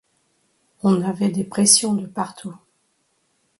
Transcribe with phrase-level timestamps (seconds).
[0.81, 2.57] On avait des pressions de partout.